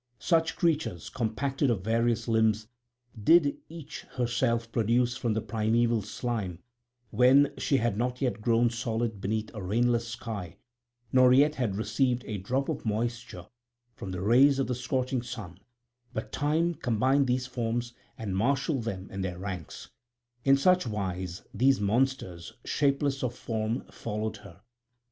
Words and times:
Such 0.17 0.55
creatures, 0.55 1.09
compacted 1.11 1.69
of 1.69 1.83
various 1.83 2.27
limbs, 2.27 2.65
did 3.23 3.55
each 3.69 4.01
herself 4.13 4.71
produce 4.71 5.15
from 5.15 5.35
the 5.35 5.43
primeval 5.43 6.01
slime 6.01 6.57
when 7.11 7.53
she 7.59 7.77
had 7.77 7.99
not 7.99 8.19
yet 8.19 8.41
grown 8.41 8.71
solid 8.71 9.21
beneath 9.21 9.53
a 9.53 9.61
rainless 9.61 10.07
sky 10.07 10.57
nor 11.13 11.31
yet 11.33 11.53
had 11.53 11.75
received 11.75 12.25
a 12.25 12.39
drop 12.39 12.67
of 12.67 12.83
moisture 12.83 13.45
from 13.95 14.09
the 14.09 14.21
rays 14.23 14.57
of 14.57 14.65
the 14.65 14.73
scorching 14.73 15.21
sun; 15.21 15.59
but 16.13 16.31
time 16.31 16.73
combined 16.73 17.27
these 17.27 17.45
forms 17.45 17.93
and 18.17 18.35
marshalled 18.35 18.85
them 18.85 19.07
in 19.11 19.21
their 19.21 19.37
ranks; 19.37 19.91
in 20.43 20.57
such 20.57 20.87
wise 20.87 21.43
these 21.53 21.79
monsters 21.79 22.53
shapeless 22.65 23.21
of 23.21 23.35
form 23.35 23.83
followed 23.91 24.37
her. 24.37 24.61